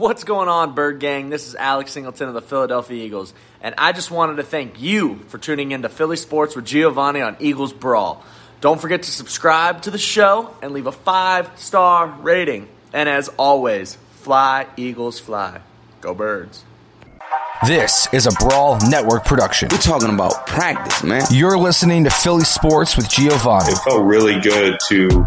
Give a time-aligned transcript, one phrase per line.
[0.00, 1.28] What's going on, Bird Gang?
[1.28, 5.16] This is Alex Singleton of the Philadelphia Eagles, and I just wanted to thank you
[5.28, 8.24] for tuning in to Philly Sports with Giovanni on Eagles Brawl.
[8.62, 12.66] Don't forget to subscribe to the show and leave a five star rating.
[12.94, 15.60] And as always, fly, Eagles, fly.
[16.00, 16.64] Go, Birds.
[17.66, 19.68] This is a Brawl Network production.
[19.70, 21.24] We're talking about practice, man.
[21.30, 23.72] You're listening to Philly Sports with Giovanni.
[23.72, 25.26] It felt really good to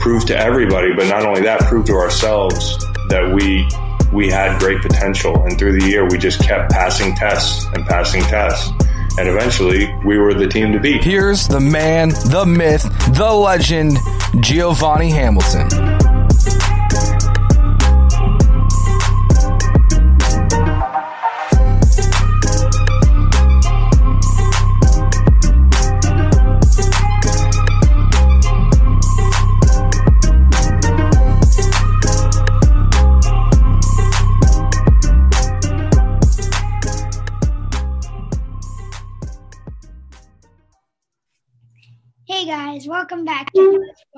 [0.00, 2.76] prove to everybody, but not only that, prove to ourselves
[3.08, 3.68] that we
[4.12, 5.42] we had great potential.
[5.44, 8.72] And through the year, we just kept passing tests and passing tests.
[9.18, 11.02] And eventually, we were the team to beat.
[11.02, 12.82] Here's the man, the myth,
[13.14, 13.98] the legend,
[14.40, 15.99] Giovanni Hamilton.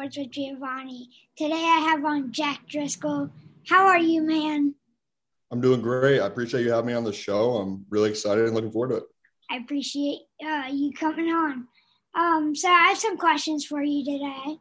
[0.02, 1.10] Sports with Giovanni.
[1.36, 3.30] Today I have on Jack Driscoll.
[3.68, 4.74] How are you, man?
[5.52, 6.18] I'm doing great.
[6.18, 7.52] I appreciate you having me on the show.
[7.52, 9.04] I'm really excited and looking forward to it.
[9.48, 11.68] I appreciate uh, you coming on.
[12.16, 14.58] Um, so I have some questions for you today.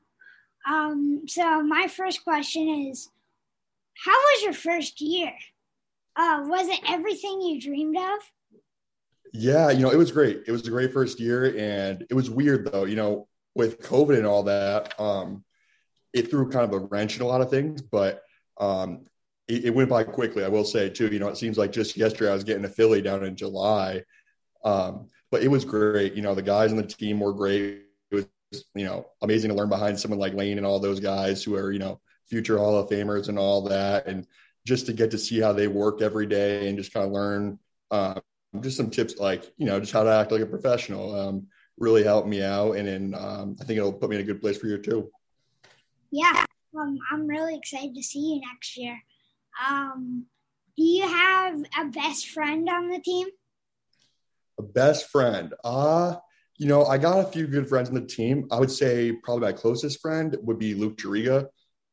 [0.70, 3.10] Um, so my first question is,
[3.96, 5.34] how was your first year?
[6.16, 8.20] Uh, was it everything you dreamed of?
[9.34, 10.44] Yeah, you know, it was great.
[10.46, 12.84] It was a great first year, and it was weird though.
[12.84, 15.44] You know, with COVID and all that, um,
[16.14, 18.24] it threw kind of a wrench in a lot of things, but
[18.60, 19.06] um,
[19.48, 20.44] it, it, went by quickly.
[20.44, 21.08] I will say too.
[21.08, 24.04] You know, it seems like just yesterday I was getting to Philly down in July,
[24.64, 26.14] um, but it was great.
[26.14, 27.84] You know, the guys on the team were great.
[28.12, 31.44] It was you know amazing to learn behind someone like Lane and all those guys
[31.44, 34.28] who are you know future Hall of Famers and all that, and
[34.66, 37.60] just to get to see how they work every day and just kind of learn.
[37.90, 38.20] Uh,
[38.60, 41.48] just some tips like you know just how to act like a professional um,
[41.82, 44.40] really helped me out and then um, i think it'll put me in a good
[44.40, 45.10] place for you too
[46.12, 46.46] yeah
[46.80, 48.98] um, i'm really excited to see you next year
[49.68, 50.26] um,
[50.78, 53.28] do you have a best friend on the team
[54.60, 56.16] a best friend uh
[56.58, 59.48] you know i got a few good friends on the team i would say probably
[59.48, 61.48] my closest friend would be luke Juriga.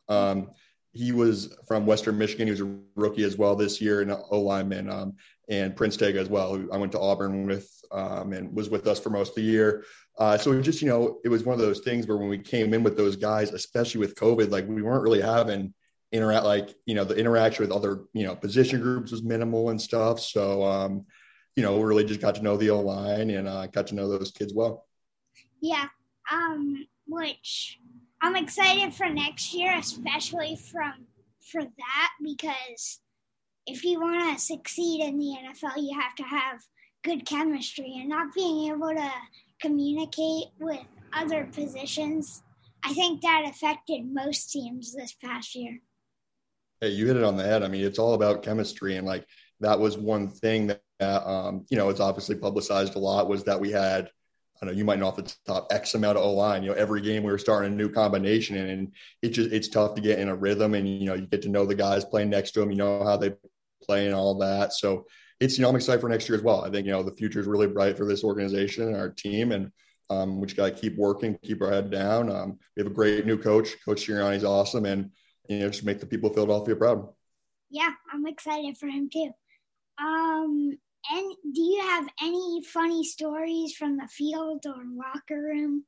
[0.09, 0.51] Um,
[0.93, 2.47] he was from Western Michigan.
[2.47, 4.91] He was a rookie as well this year, and O lineman.
[4.91, 5.17] Um,
[5.49, 8.87] and Prince Tega as well, who I went to Auburn with um, and was with
[8.87, 9.85] us for most of the year.
[10.19, 12.75] Uh, so just, you know, it was one of those things where when we came
[12.75, 15.73] in with those guys, especially with COVID, like we weren't really having
[16.13, 19.81] interact, like, you know, the interaction with other, you know, position groups was minimal and
[19.81, 20.21] stuff.
[20.21, 21.07] So, um,
[21.55, 24.09] you know, really just got to know the O line and uh, got to know
[24.09, 24.87] those kids well.
[25.61, 25.87] Yeah.
[26.31, 27.79] Um, which
[28.21, 31.07] I'm excited for next year, especially from
[31.51, 33.01] for that because
[33.69, 36.61] if you want to succeed in the NFL, you have to have
[37.05, 39.11] good chemistry and not being able to
[39.61, 40.81] communicate with
[41.12, 42.43] other positions.
[42.83, 45.81] I think that affected most teams this past year.
[46.81, 47.62] Hey, you hit it on the head.
[47.62, 49.27] I mean, it's all about chemistry, and like
[49.61, 53.61] that was one thing that um, you know it's obviously publicized a lot was that
[53.61, 54.11] we had.
[54.62, 56.62] I know you might know off the top X amount of O line.
[56.62, 58.93] You know, every game we were starting a new combination, and,
[59.23, 61.49] it just it's tough to get in a rhythm, and you know you get to
[61.49, 62.71] know the guys playing next to them.
[62.71, 63.35] You know how they
[63.83, 64.72] play and all that.
[64.72, 65.06] So
[65.41, 66.65] it's you know I'm excited for next year as well.
[66.65, 69.53] I think you know the future is really bright for this organization and our team,
[69.53, 69.71] and
[70.11, 72.31] um, we just got to keep working, keep our head down.
[72.31, 75.11] Um, we have a great new coach, Coach Sirianni's awesome, and
[75.49, 77.09] you know just make the people of Philadelphia proud.
[77.71, 79.31] Yeah, I'm excited for him too.
[80.00, 80.78] Um,
[81.11, 85.84] and do you have any funny stories from the field or locker room?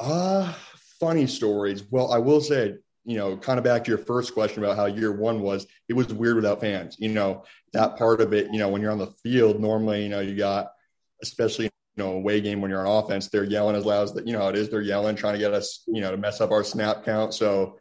[0.00, 0.52] Uh,
[1.00, 1.84] funny stories.
[1.90, 4.86] Well, I will say you know, kind of back to your first question about how
[4.86, 6.96] year one was, it was weird without fans.
[6.98, 10.08] You know, that part of it, you know, when you're on the field, normally, you
[10.08, 10.72] know, you got,
[11.22, 11.70] especially, you
[12.02, 14.48] know, away game when you're on offense, they're yelling as loud as that, you know,
[14.48, 17.04] it is, they're yelling, trying to get us, you know, to mess up our snap
[17.04, 17.34] count.
[17.34, 17.78] So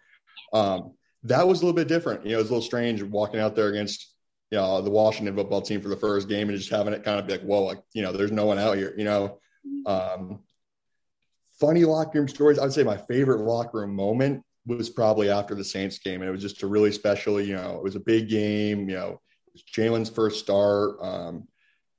[0.52, 2.26] um, that was a little bit different.
[2.26, 4.14] You know, it was a little strange walking out there against,
[4.52, 7.20] you know, the Washington football team for the first game and just having it kind
[7.20, 9.40] of be like, whoa, like, you know, there's no one out here, you know.
[9.86, 10.42] Um,
[11.60, 12.60] funny locker room stories.
[12.60, 16.30] I would say my favorite locker room moment was probably after the Saints game, and
[16.30, 17.42] it was just a really special.
[17.42, 18.90] You know, it was a big game.
[18.90, 20.98] You know, it was Jalen's first start.
[21.02, 21.48] Um,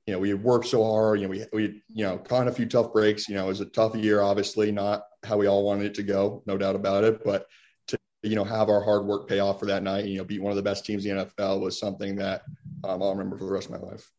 [0.05, 1.19] you know, we had worked so hard.
[1.19, 3.27] You know, we we you know caught a few tough breaks.
[3.27, 4.21] You know, it was a tough year.
[4.21, 7.23] Obviously, not how we all wanted it to go, no doubt about it.
[7.23, 7.47] But
[7.87, 10.41] to you know have our hard work pay off for that night, you know, beat
[10.41, 12.43] one of the best teams in the NFL was something that
[12.83, 14.11] um, I'll remember for the rest of my life.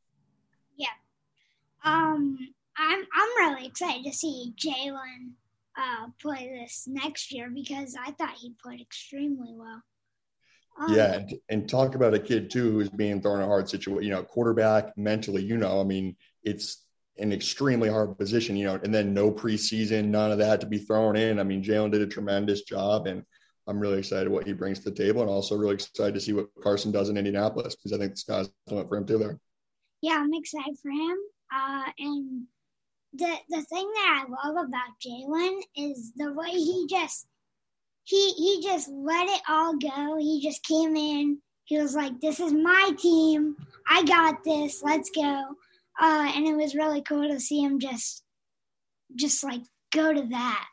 [0.77, 0.89] Yeah,
[1.85, 2.39] um,
[2.77, 5.33] I'm I'm really excited to see Jalen
[5.77, 9.83] uh, play this next year because I thought he played extremely well.
[10.79, 13.69] Um, Yeah, and, and talk about a kid too who's being thrown in a hard
[13.69, 14.05] situation.
[14.05, 15.43] You know, quarterback mentally.
[15.43, 16.83] You know, I mean, it's
[17.19, 18.57] an extremely hard position.
[18.57, 21.39] You know, and then no preseason, none of that to be thrown in.
[21.39, 23.23] I mean, Jalen did a tremendous job, and
[23.67, 26.33] I'm really excited what he brings to the table, and also really excited to see
[26.33, 29.19] what Carson does in Indianapolis because I think the sky's the limit for him too.
[29.19, 29.39] There.
[30.03, 31.17] yeah, I'm excited for him.
[31.55, 32.47] Uh, and
[33.13, 37.27] the the thing that I love about Jalen is the way he just
[38.05, 40.17] he he just let it all go.
[40.19, 41.39] He just came in.
[41.65, 43.57] He was like, "This is my team.
[43.89, 44.83] I got this.
[44.83, 45.57] Let's go."
[46.01, 48.23] Uh, and it was really cool to see him just
[49.15, 49.63] just like
[49.93, 50.67] go to that.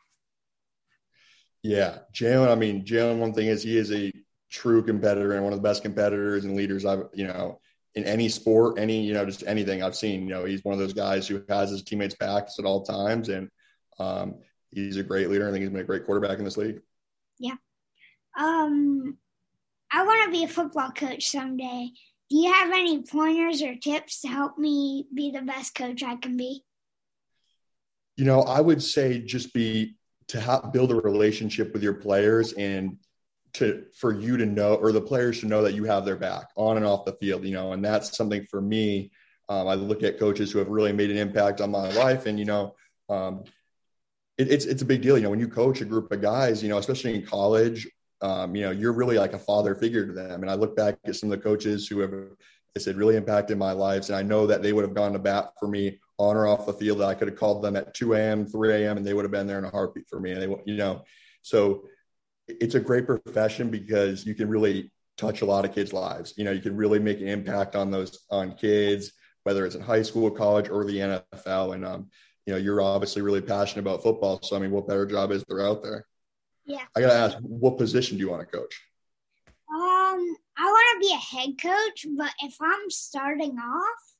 [1.62, 2.48] Yeah, Jalen.
[2.48, 3.18] I mean, Jalen.
[3.18, 4.12] One thing is he is a
[4.50, 7.60] true competitor and one of the best competitors and leaders I've you know
[7.94, 10.22] in any sport, any you know just anything I've seen.
[10.22, 13.28] You know, he's one of those guys who has his teammates' backs at all times,
[13.28, 13.48] and
[13.98, 14.36] um,
[14.70, 15.48] he's a great leader.
[15.48, 16.80] I think he's been a great quarterback in this league.
[17.38, 17.54] Yeah.
[18.38, 19.16] Um,
[19.92, 21.90] I want to be a football coach someday.
[22.30, 26.16] Do you have any pointers or tips to help me be the best coach I
[26.16, 26.64] can be?
[28.16, 29.96] You know, I would say just be
[30.28, 32.96] to have, build a relationship with your players and
[33.54, 36.48] to for you to know or the players to know that you have their back
[36.56, 37.44] on and off the field.
[37.44, 39.10] You know, and that's something for me.
[39.48, 42.38] Um, I look at coaches who have really made an impact on my life, and
[42.38, 42.74] you know,
[43.08, 43.44] um,
[44.38, 45.16] it, it's it's a big deal.
[45.16, 47.86] You know, when you coach a group of guys, you know, especially in college,
[48.20, 50.42] um, you know, you're really like a father figure to them.
[50.42, 52.12] And I look back at some of the coaches who have,
[52.76, 55.18] I said, really impacted my lives, and I know that they would have gone to
[55.18, 56.98] bat for me on or off the field.
[56.98, 59.32] That I could have called them at 2 a.m., 3 a.m., and they would have
[59.32, 60.32] been there in a heartbeat for me.
[60.32, 61.04] And they, you know,
[61.42, 61.84] so
[62.48, 66.34] it's a great profession because you can really touch a lot of kids' lives.
[66.36, 69.12] You know, you can really make an impact on those on kids,
[69.44, 71.74] whether it's in high school, college, or the NFL.
[71.74, 72.10] And um,
[72.46, 74.40] you know, you're obviously really passionate about football.
[74.42, 76.06] So I mean, what better job is there out there?
[76.64, 76.84] Yeah.
[76.96, 78.80] I gotta ask, what position do you want to coach?
[79.48, 84.14] Um, I want to be a head coach, but if I'm starting off,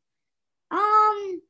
[0.71, 1.41] um,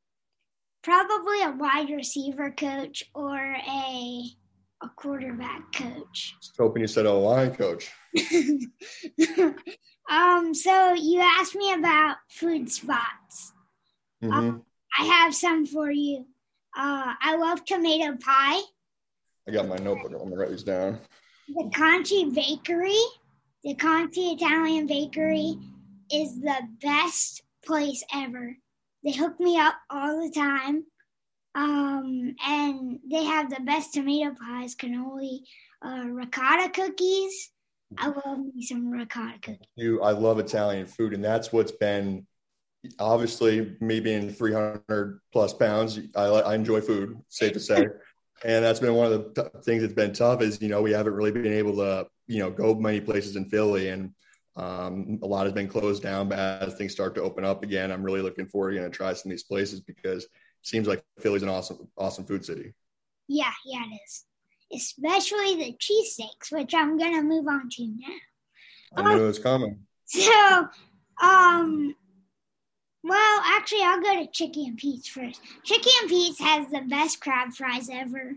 [0.82, 4.24] probably a wide receiver coach or a
[4.82, 6.34] a quarterback coach.
[6.40, 7.90] Just hoping you said a line coach.
[10.10, 13.52] um, so you asked me about food spots.
[14.22, 14.62] Mhm.
[14.98, 16.26] I have some for you.
[16.76, 18.60] Uh, I love tomato pie.
[19.46, 20.12] I got my notebook.
[20.12, 21.00] I'm gonna write these down.
[21.48, 22.98] The Conchi Bakery,
[23.62, 25.58] the Conchi Italian Bakery,
[26.12, 28.56] is the best place ever.
[29.04, 30.84] They hook me up all the time.
[31.54, 35.40] Um, and they have the best tomato pies, cannoli,
[35.84, 37.50] uh, ricotta cookies.
[37.96, 39.68] I love me some ricotta cookies.
[39.76, 42.26] You, I love Italian food, and that's what's been
[42.98, 46.00] obviously me being 300 plus pounds.
[46.16, 47.86] I, I enjoy food, safe to say,
[48.44, 50.42] and that's been one of the t- things that's been tough.
[50.42, 53.48] Is you know we haven't really been able to you know go many places in
[53.48, 54.12] Philly, and
[54.56, 56.28] um, a lot has been closed down.
[56.28, 59.30] But as things start to open up again, I'm really looking forward to try some
[59.30, 60.26] of these places because
[60.64, 62.74] seems like Philly's an awesome awesome food city.
[63.28, 64.24] Yeah, yeah, it is.
[64.72, 68.14] Especially the cheesesteaks, which I'm gonna move on to now.
[68.96, 69.80] I knew it was coming.
[70.06, 70.68] So,
[71.22, 71.94] um,
[73.02, 75.40] well, actually, I'll go to Chicky and Pete's first.
[75.62, 78.36] Chicky and Pete's has the best crab fries ever.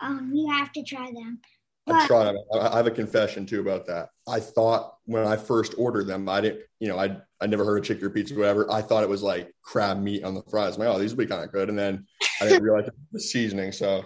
[0.00, 1.40] Um, you have to try them.
[1.86, 2.38] I But tried them.
[2.54, 4.08] I I have a confession too about that.
[4.28, 7.78] I thought when I first ordered them, I didn't, you know, I I never heard
[7.78, 8.70] of chicken or pizza, whatever.
[8.70, 10.76] I thought it was like crab meat on the fries.
[10.76, 11.68] I'm like, oh, these will be kind of good.
[11.68, 12.06] And then
[12.40, 13.72] I didn't realize the seasoning.
[13.72, 14.04] So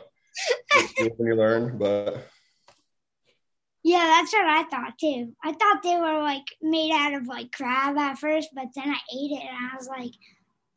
[0.99, 2.27] when you learn, but
[3.83, 5.35] yeah, that's what I thought too.
[5.45, 8.99] I thought they were like made out of like crab at first, but then I
[9.15, 10.13] ate it and I was like,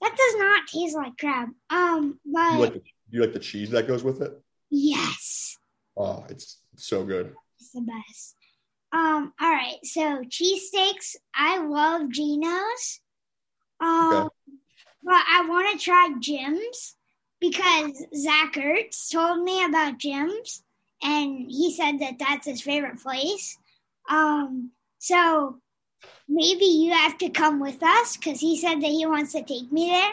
[0.01, 1.49] that does not taste like crab.
[1.69, 4.33] Um, but you like the, you like the cheese that goes with it?
[4.69, 5.55] yes,
[5.97, 7.33] Oh, it's so good.
[7.59, 8.35] it's the best.
[8.91, 11.15] Um, all right, so cheesesteaks.
[11.35, 13.01] I love Geno's.
[13.79, 14.29] Um, Okay.
[15.03, 16.95] but I want to try Jim's
[17.39, 20.63] because Zach Ertz told me about Jim's,
[21.03, 23.57] and he said that that's his favorite place.
[24.09, 25.61] Um, so
[26.27, 29.71] maybe you have to come with us because he said that he wants to take
[29.71, 30.11] me there.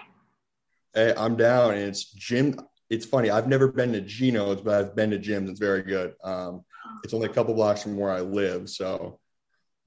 [0.95, 1.73] Hey, I'm down.
[1.73, 2.61] And it's Jim.
[2.88, 3.30] It's funny.
[3.30, 5.50] I've never been to Geno's, but I've been to Jim's.
[5.50, 6.14] It's very good.
[6.23, 6.64] Um,
[7.04, 9.18] it's only a couple blocks from where I live, so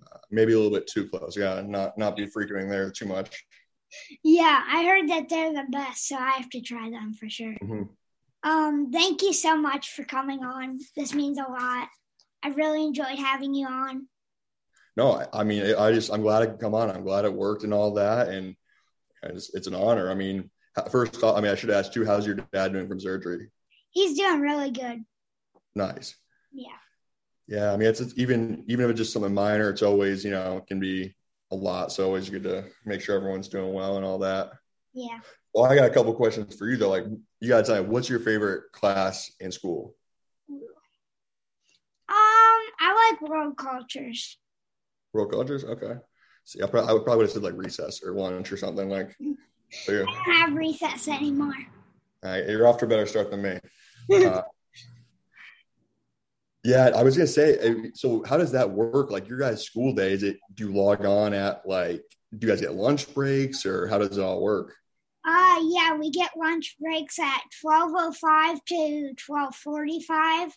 [0.01, 1.35] uh, maybe a little bit too close.
[1.37, 3.45] Yeah, not not be frequenting there too much.
[4.23, 7.55] Yeah, I heard that they're the best, so I have to try them for sure.
[7.61, 7.89] Mhm.
[8.43, 10.79] Um, thank you so much for coming on.
[10.95, 11.89] This means a lot.
[12.41, 14.07] I really enjoyed having you on.
[14.95, 16.89] No, I, I mean, I just I'm glad I could come on.
[16.89, 18.55] I'm glad it worked and all that, and
[19.23, 20.09] it's, it's an honor.
[20.09, 20.49] I mean,
[20.89, 23.49] first off, I mean, I should ask you, how's your dad doing from surgery?
[23.91, 25.03] He's doing really good.
[25.75, 26.15] Nice.
[26.53, 26.77] Yeah.
[27.49, 30.29] Yeah, I mean, it's, it's even even if it's just something minor, it's always you
[30.29, 31.15] know it can be
[31.51, 31.91] a lot.
[31.91, 34.51] So always good to make sure everyone's doing well and all that.
[34.93, 35.19] Yeah.
[35.51, 36.89] Well, I got a couple questions for you though.
[36.89, 37.05] Like,
[37.39, 39.95] you got to tell me, what's your favorite class in school?
[40.51, 40.61] Um,
[42.07, 44.37] I like world cultures.
[45.11, 45.63] World cultures?
[45.63, 45.93] Okay.
[46.43, 49.15] See, I, pro- I would probably have said like recess or lunch or something like.
[49.71, 50.01] So yeah.
[50.01, 51.55] I don't have recess anymore.
[52.23, 53.59] All right, you're off to a better start than me.
[54.11, 54.41] Uh,
[56.63, 57.91] yeah, I was gonna say.
[57.93, 59.11] So, how does that work?
[59.11, 62.03] Like your guys' school days, it do you log on at like?
[62.37, 64.75] Do you guys get lunch breaks or how does it all work?
[65.27, 70.55] Uh, yeah, we get lunch breaks at twelve oh five to twelve forty five.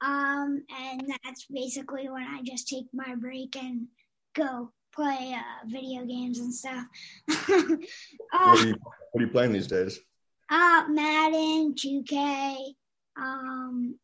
[0.00, 3.86] Um, and that's basically when I just take my break and
[4.34, 6.84] go play uh, video games and stuff.
[8.42, 8.76] What uh, are you
[9.12, 10.00] What are you playing these days?
[10.50, 12.56] uh, Madden, 2K.
[13.16, 13.98] Um,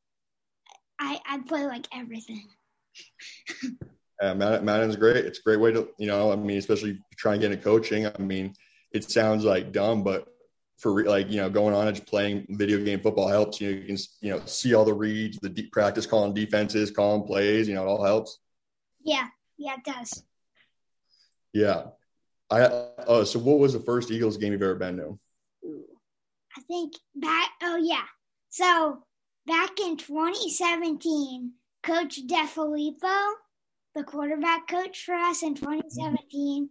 [1.01, 2.47] I I play like everything.
[4.23, 5.25] Uh, Madden, Madden's great.
[5.25, 7.51] It's a great way to, you know, I mean, especially if you try and get
[7.51, 8.07] into coaching.
[8.07, 8.55] I mean,
[8.93, 10.29] it sounds like dumb, but
[10.77, 13.63] for re- like, you know, going on and just playing video game football helps.
[13.63, 16.91] You know, you can, you know, see all the reads, the deep practice, calling defenses,
[16.91, 18.39] calling plays, you know, it all helps.
[19.03, 19.27] Yeah,
[19.57, 20.23] yeah, it does.
[21.55, 21.85] Yeah.
[22.51, 25.19] I, uh, so what was the first Eagles game you've ever been to?
[26.57, 27.53] I think back.
[27.63, 28.05] Oh yeah.
[28.51, 29.03] So
[29.47, 33.33] back in 2017, Coach DeFilippo,
[33.95, 36.69] the quarterback coach for us in 2017,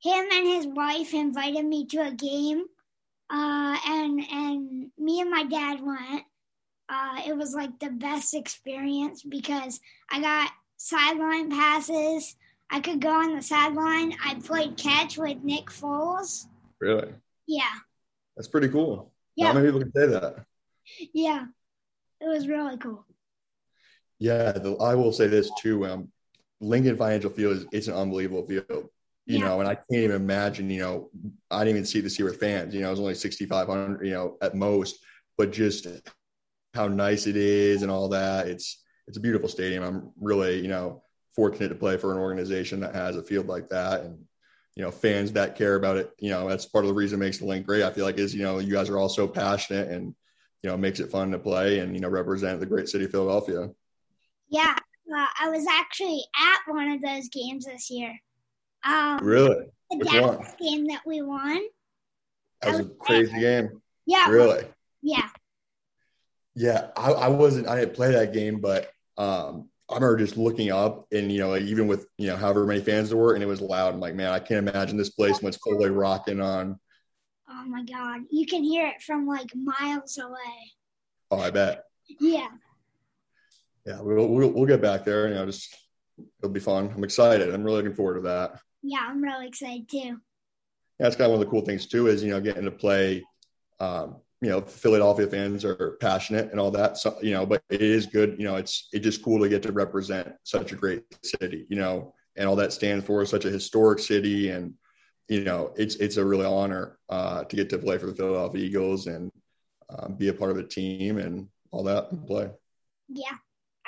[0.00, 2.64] him and his wife invited me to a game,
[3.30, 6.24] uh, and and me and my dad went.
[6.88, 9.80] Uh, it was like the best experience because
[10.10, 12.36] I got sideline passes.
[12.70, 14.14] I could go on the sideline.
[14.22, 16.46] I played catch with Nick Foles.
[16.80, 17.08] Really?
[17.46, 17.62] Yeah,
[18.36, 19.10] That's pretty cool.
[19.36, 19.46] Yeah.
[19.46, 20.44] Not many people can say that.
[21.14, 21.46] yeah,
[22.24, 23.04] it was really cool.
[24.18, 25.86] Yeah, the, I will say this too.
[25.86, 26.08] Um,
[26.60, 28.88] Lincoln Financial Field is it's an unbelievable field,
[29.26, 29.46] you Yeah.
[29.46, 30.70] know, and I can't even imagine.
[30.70, 31.10] You know,
[31.50, 32.74] I didn't even see this year with fans.
[32.74, 34.96] You know, it was only sixty five hundred, you know, at most.
[35.36, 35.88] But just
[36.74, 38.48] how nice it is and all that.
[38.48, 39.84] It's it's a beautiful stadium.
[39.84, 41.02] I'm really you know
[41.36, 44.24] fortunate to play for an organization that has a field like that and
[44.76, 46.12] you know fans that care about it.
[46.18, 47.82] You know, that's part of the reason it makes the Linc great.
[47.82, 50.14] I feel like is you know you guys are all so passionate and
[50.64, 53.10] you know makes it fun to play and you know represent the great city of
[53.10, 53.68] Philadelphia.
[54.48, 58.18] Yeah, well, I was actually at one of those games this year.
[58.82, 59.66] Um, Really?
[59.90, 60.56] the Which Dallas one?
[60.60, 61.60] game that we won.
[62.62, 63.82] That was a crazy game.
[64.06, 64.64] Yeah, Really?
[65.02, 65.28] yeah,
[66.54, 66.88] Yeah.
[66.96, 71.06] I, I wasn't, I didn't play that game, but um, I remember just looking up
[71.12, 73.46] and, you know, like even with, you know, however many fans there were and it
[73.46, 73.92] was loud.
[73.94, 76.78] I'm like, man, I can't imagine this place when it's fully rocking on.
[77.56, 80.72] Oh my God, you can hear it from like miles away.
[81.30, 81.84] Oh, I bet.
[82.20, 82.48] Yeah,
[83.86, 84.00] Yeah.
[84.00, 85.28] We'll, we'll, we'll get back there.
[85.28, 85.74] You know, just,
[86.38, 86.92] it'll be fun.
[86.94, 87.54] I'm excited.
[87.54, 88.60] I'm really looking forward to that.
[88.82, 89.98] yeah, I'm really excited too.
[89.98, 90.16] Yeah,
[90.98, 93.24] that's kind of one of the cool things too is you know getting to play.
[93.80, 96.98] Um, you know, Philadelphia fans are passionate and all that.
[96.98, 98.36] So you know, but it is good.
[98.38, 101.66] You know, it's it's just cool to get to represent such a great city.
[101.68, 104.74] You know, and all that stands for such a historic city, and
[105.28, 108.64] you know, it's it's a really honor uh, to get to play for the Philadelphia
[108.64, 109.30] Eagles and
[109.90, 112.50] um, be a part of the team and all that and play.
[113.08, 113.36] Yeah.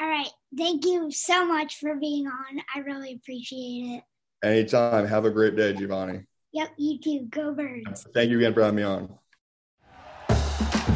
[0.00, 0.28] All right.
[0.56, 2.60] Thank you so much for being on.
[2.74, 4.02] I really appreciate it.
[4.44, 5.06] Anytime.
[5.06, 6.20] Have a great day, Giovanni.
[6.52, 7.26] Yep, you too.
[7.30, 8.06] Go Birds.
[8.14, 9.18] Thank you again for having me on.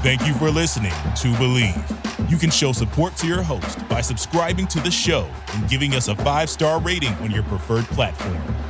[0.02, 2.30] Thank you for listening to Bleav.
[2.30, 6.08] You can show support to your host by subscribing to the show and giving us
[6.08, 8.69] a five star rating on your preferred platform.